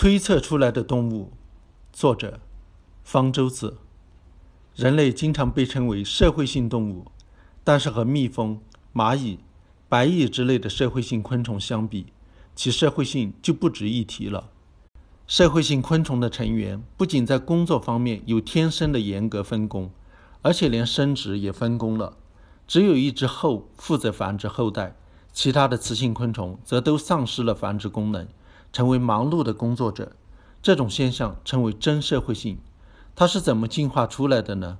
[0.00, 1.30] 推测出来的动物，
[1.92, 2.40] 作者
[3.04, 3.76] 方舟子。
[4.74, 7.08] 人类经常被称为社会性动物，
[7.62, 8.62] 但是和蜜蜂、
[8.94, 9.40] 蚂蚁、
[9.90, 12.06] 白蚁之类的社会性昆虫相比，
[12.54, 14.48] 其社会性就不值一提了。
[15.26, 19.90] 社会性昆虫的成员不仅在工作方面有天生的严格分工，
[20.40, 22.16] 而且连生殖也分工了。
[22.66, 24.96] 只有一只后负责繁殖后代，
[25.34, 28.26] 其他的雌性昆虫则都丧失了繁殖功能。
[28.72, 30.12] 成为忙碌的工作者，
[30.62, 32.58] 这种现象称为真社会性。
[33.16, 34.78] 它是怎么进化出来的呢？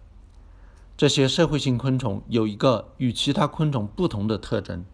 [0.96, 4.84] 这些社会性昆虫有一个与其他昆虫不同的特征：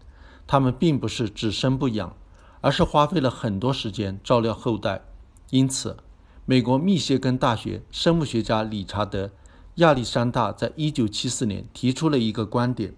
[0.47, 2.17] 它们并不是只生不养，
[2.61, 5.05] 而是花费了很多时间照料后代。
[5.51, 5.97] 因此，
[6.45, 9.27] 美国密歇根大学生物学家理查德·
[9.77, 12.95] 亚历山大在1974年提出了一个观点，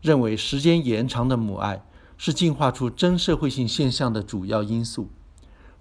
[0.00, 1.84] 认为时间延长的母爱
[2.18, 5.08] 是进化出真社会性现象的主要因素。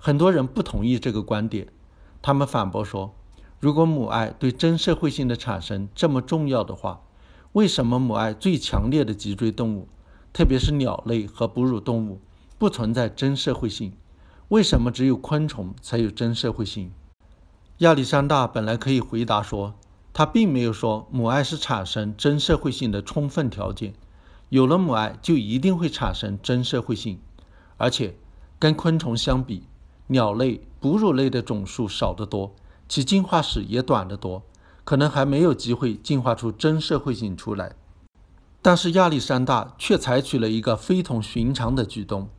[0.03, 1.67] 很多人不同意这个观点，
[2.23, 3.13] 他们反驳说
[3.61, 7.03] ：“如果母爱对真社会性的产生这么重要的话，
[7.51, 9.87] 为什么母爱最强烈的脊椎动物，
[10.33, 12.19] 特别是鸟类和哺乳动物，
[12.57, 13.93] 不存在真社会性？
[14.47, 16.91] 为什么只有昆虫才有真社会性？”
[17.77, 19.75] 亚历山大本来可以回答说，
[20.13, 23.93] 他并没有说母爱是产生真社会性的充分条件，
[24.49, 27.19] 有了母爱就一定会产生真社会性，
[27.77, 28.15] 而且
[28.57, 29.67] 跟昆虫相比。
[30.07, 32.53] 鸟类、哺乳类的种数少得多，
[32.87, 34.43] 其进化史也短得多，
[34.83, 37.75] 可能还没有机会进化出真社会性出来。
[38.61, 42.29] 但是亚历山大却采取了一个非同寻常的举动，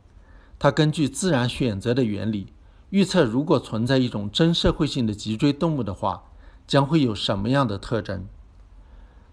[0.57, 2.53] 他根据自然选择的原理，
[2.91, 6.23] 预测如果存在一种真社会性的脊椎动物的话，
[6.65, 8.27] 将会有什么样的特征。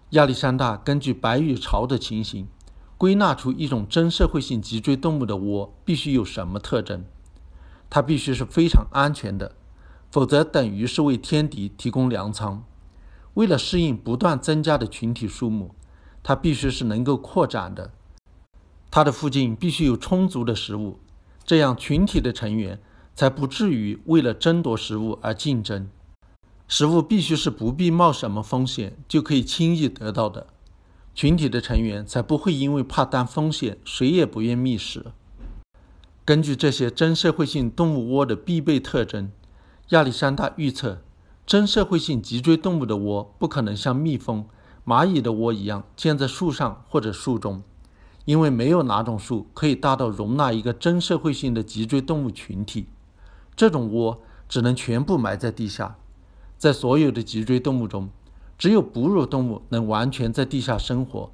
[0.09, 2.49] 亚历山大根据白羽巢的情形，
[2.97, 7.05] 归纳出一种真社会性脊椎动物的窝必须有什么特征。
[7.91, 9.53] 它必须是非常安全的，
[10.09, 12.63] 否则等于是为天敌提供粮仓。
[13.33, 15.75] 为了适应不断增加的群体数目，
[16.23, 17.91] 它必须是能够扩展的。
[18.89, 20.99] 它的附近必须有充足的食物，
[21.45, 22.79] 这样群体的成员
[23.13, 25.89] 才不至于为了争夺食物而竞争。
[26.69, 30.47] 食物必须是不必冒什么风险就可以轻易得到的，
[31.13, 35.07] 群体的成员才不会因为怕担风险，谁也不愿觅食。
[36.23, 39.31] 根据这些真社会性动物窝的必备特征，
[39.89, 41.01] 亚历山大预测，
[41.47, 44.45] 真社会性脊椎动物的窝不可能像蜜蜂、
[44.85, 47.63] 蚂蚁的窝一样建在树上或者树中，
[48.25, 52.85] 因为没有哪种树可以大到容纳一个真社会性的脊椎动物群体。
[53.55, 55.97] 这种窝只能全部埋在地下。
[56.57, 58.09] 在所有的脊椎动物中，
[58.59, 61.31] 只有哺乳动物能完全在地下生活，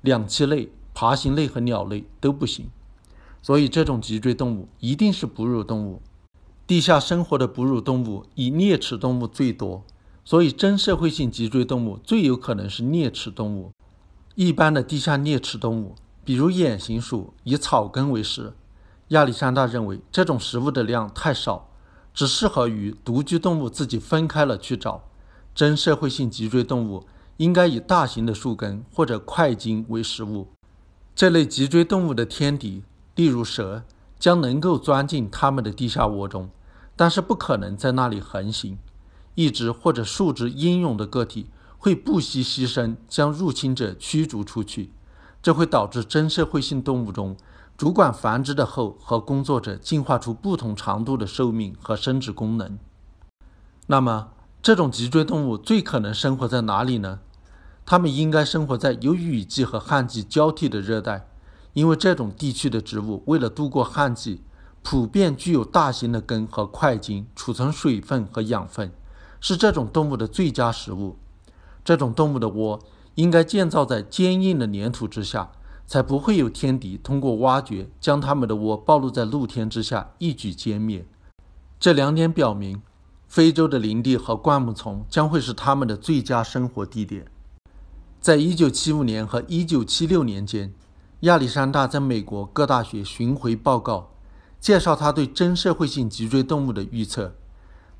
[0.00, 2.70] 两栖类、爬行类和鸟类都不行。
[3.42, 6.02] 所以，这种脊椎动物一定是哺乳动物。
[6.66, 9.82] 地下生活的哺乳动物以啮齿动物最多，
[10.24, 13.72] 所以真社会性脊椎动物最有可能是啮齿动物。
[14.36, 18.52] 一般的地下啮齿动物，比如眼形鼠，以草根为食。
[19.08, 21.68] 亚历山大认为，这种食物的量太少，
[22.14, 25.02] 只适合于独居动物自己分开了去找。
[25.52, 27.04] 真社会性脊椎动物
[27.38, 30.46] 应该以大型的树根或者块茎为食物。
[31.16, 32.84] 这类脊椎动物的天敌。
[33.20, 33.82] 例如蛇
[34.18, 36.48] 将能够钻进它们的地下窝中，
[36.96, 38.78] 但是不可能在那里横行。
[39.34, 44.90] 一只或者数只英勇的个体会不惜牺牲将入侵者驱逐出去，
[45.42, 47.36] 这会导致真社会性动物中
[47.76, 52.78] 主管繁殖的后和工作者进化出不同长度的寿命和生殖功能。
[53.88, 54.28] 那么，
[54.62, 57.18] 这种脊椎动物最可能生活在哪里呢？
[57.84, 61.26] 它们应该生活在有雨季和旱季交替的热带。
[61.72, 64.40] 因为这种地区的植物为了度过旱季，
[64.82, 68.90] 普遍具有大型的根和块茎，储存水分和养分，
[69.40, 71.16] 是这种动物的最佳食物。
[71.84, 72.80] 这种动物的窝
[73.14, 75.52] 应该建造在坚硬的粘土之下，
[75.86, 81.06] 才不会有天敌通过挖掘将它们的窝暴露在露天之下，一举歼灭。
[81.78, 82.82] 这两点表明，
[83.28, 87.26] 非洲的林地和灌木丛将会是它们的最佳生活地点。
[88.20, 90.74] 在1975年和1976年间。
[91.20, 94.08] 亚历山大在美国各大学巡回报告，
[94.58, 97.34] 介绍他对真社会性脊椎动物的预测。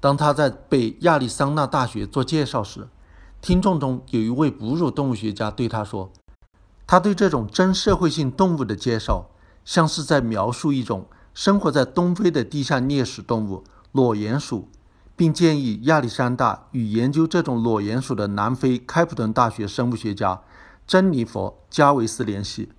[0.00, 2.88] 当他在北亚利桑那大学做介绍时，
[3.43, 6.11] 听众中有一位哺乳动物学家对他说
[6.88, 9.28] ：“他对这种真社会性动物的介绍，
[9.66, 13.62] 像是在描述一种生活在东非的地下啮齿动物
[13.93, 14.70] 裸鼹鼠，
[15.14, 20.40] 并建议亚历山大与研究这种裸鼹鼠的南非开普敦大学生物学家
[20.87, 22.70] 珍妮佛·加维斯联系。”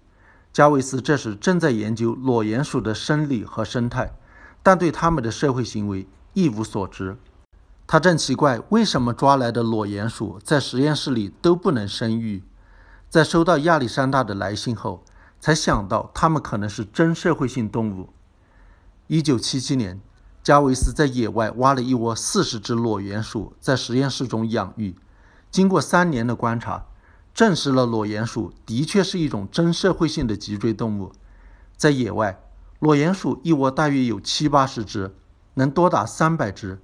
[0.54, 4.14] 加维斯这时正在研究裸鼹鼠的生理和生态，
[4.62, 7.18] 但对它们的社会行为一无所知。
[7.88, 12.44] 他正奇怪为什么抓来的裸鼹鼠在实验室里都不能生育。
[13.10, 15.04] 在收到亚历山大的来信后，
[15.40, 18.10] 才想到它们可能是真社会性动物。
[19.08, 20.00] 一九七七年，
[20.42, 24.96] 加维斯在野外挖了一窝四十只裸鼹鼠，在实验室中养育。
[25.50, 26.86] 经过三年的观察，
[27.34, 31.12] 证实了裸鼹鼠的确是一种真社会性的脊椎动物。
[31.78, 32.40] 在野外，
[32.80, 35.16] 裸鼹鼠一窝大约有七八十只，
[35.54, 36.80] 能多达三百只，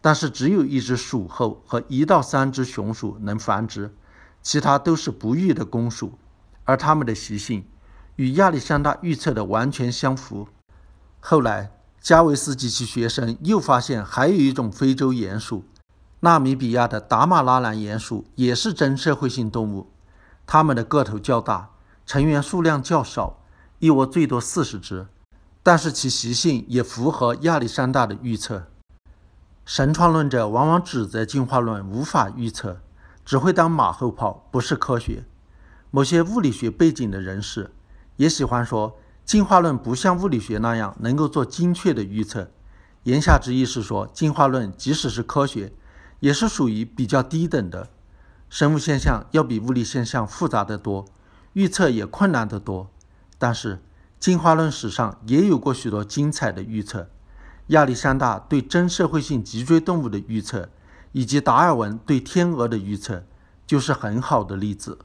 [0.00, 3.94] 但是只有一只鼠后和一到三只雄鼠能繁殖。
[4.42, 6.18] 其他都是不育的公鼠，
[6.64, 7.66] 而它们的习性
[8.16, 10.48] 与亚历山大预测的完全相符。
[11.20, 15.64] 后来，加维斯及其学生又发现还有一种非洲鼹鼠——
[16.20, 19.90] 纳米比亚的达马拉兰鼹鼠，也是真社会性动物。
[20.46, 21.70] 它们的个头较大，
[22.04, 23.38] 成员数量较少，
[23.78, 25.06] 一窝最多四十只，
[25.62, 28.66] 但是其习性也符合亚历山大的预测。
[29.64, 32.80] 神创论者往往指责进化论无法预测。
[33.24, 35.24] 只会当马后炮，不是科学。
[35.92, 37.70] 某些物理学背景的人士
[38.16, 42.50] 也喜欢说，进化论不像物理学那样能够做精确的预测。
[43.04, 45.72] 言下之意是说，进化论即使是科学，
[46.20, 47.88] 也是属于比较低等的。
[48.48, 51.04] 生物现象要比物理现象复杂得多，
[51.52, 52.88] 预测也困难得多。
[53.36, 53.82] 但是，
[54.18, 57.10] 进化论史上也有过许多精彩的预测。
[57.68, 60.68] 亚历山大对真社会性脊椎动物的预测。
[61.12, 63.24] 以及达尔文对天鹅的预测，
[63.66, 64.96] 就是很好的例子。